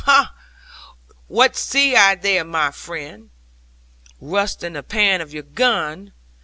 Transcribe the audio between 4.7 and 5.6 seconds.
the pan of your